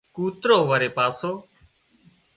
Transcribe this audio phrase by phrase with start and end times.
[0.15, 1.31] ڪوترو وري پاسو